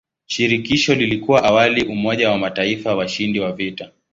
[0.25, 3.91] Shirikisho lilikuwa awali umoja wa mataifa washindi wa vita.